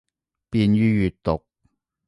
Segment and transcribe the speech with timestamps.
[0.49, 1.45] 便于阅读